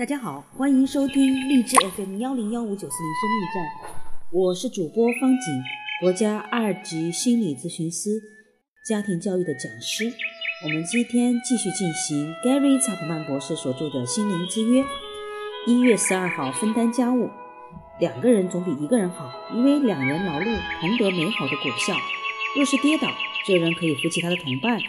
[0.00, 5.62] 大家好，欢迎收听励志 FM 幺零幺五九四零生命站，我是主播方景，
[6.00, 8.18] 国家二级心理咨询师，
[8.88, 10.10] 家庭教育的讲师。
[10.64, 14.82] 我们今天继续进行 Gary 查普曼博士所著的《心灵之约》。
[15.66, 17.28] 一月十二号，分担家务，
[17.98, 21.94] 两个人总比一个人好，因为两人劳碌同得美好的果效。
[22.56, 23.06] 若是跌倒，
[23.46, 24.80] 这人可以扶起他的同伴；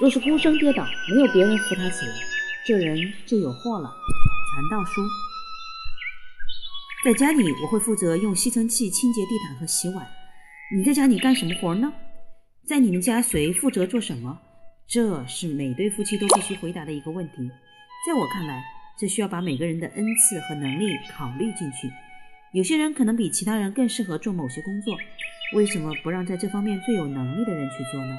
[0.00, 2.14] 若是孤身跌倒，没有别人扶他起来，
[2.66, 3.92] 这人就有祸了。
[4.54, 5.02] 传道书，
[7.04, 10.06] 在家里我会负责用吸尘器清洁地毯和洗碗。
[10.72, 11.92] 你在家里干什么活呢？
[12.64, 14.38] 在你们家谁负责做什么？
[14.86, 17.50] 这是每对夫妻都必须回答的一个问题。
[18.06, 18.62] 在我看来，
[18.96, 21.90] 这需要把每个人的恩赐和能力考虑进去。
[22.52, 24.96] 有些人可能比其他人更适合做某些工作，
[25.56, 28.16] 为什么不让在这方面最有能力的人去做呢？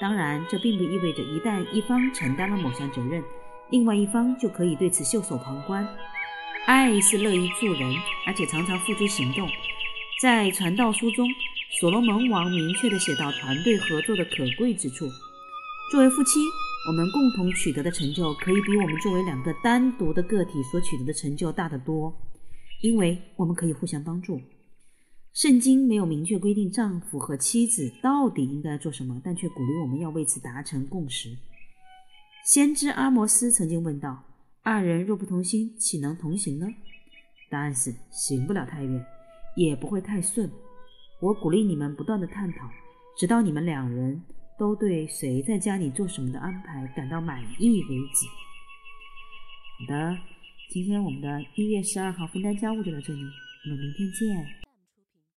[0.00, 3.22] 当然，这并不意味着一旦一方承担了某项责任。
[3.70, 5.86] 另外一方就可以对此袖手旁观。
[6.66, 7.94] 爱是乐于助人，
[8.26, 9.48] 而且常常付诸行动。
[10.22, 11.26] 在传道书中，
[11.80, 15.06] 所罗门王明确地写到团队合作的可贵之处。
[15.90, 16.40] 作为夫妻，
[16.88, 22.12] 我们共同取得的成就，可以比我们作为两个单独的个体所取得的成就大得多，
[22.82, 24.40] 因为我们可以互相帮助。
[25.34, 31.28] 圣经没有明确规定丈夫和妻子到底应该做什么，但却鼓励我们要为此达成共识。
[32.44, 34.24] 先知阿摩斯曾经问道
[34.62, 36.66] ：“二人若不同心，岂能同行呢？”
[37.50, 39.04] 答案是：行不了太远，
[39.54, 40.50] 也不会太顺。
[41.20, 42.70] 我鼓励你们不断的探讨，
[43.16, 44.22] 直到你们两人
[44.58, 48.26] 都对谁在家里做什么的安排感到满意为止。
[49.80, 50.18] 好的，
[50.70, 53.22] 今天我们的一月十二号分担家务就到这里，
[53.64, 54.67] 我们明天见。